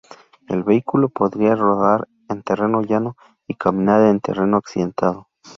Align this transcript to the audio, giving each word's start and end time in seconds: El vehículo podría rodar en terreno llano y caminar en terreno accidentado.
El 0.47 0.63
vehículo 0.63 1.09
podría 1.09 1.53
rodar 1.55 2.07
en 2.27 2.41
terreno 2.41 2.81
llano 2.81 3.15
y 3.47 3.53
caminar 3.53 4.01
en 4.01 4.19
terreno 4.19 4.57
accidentado. 4.57 5.27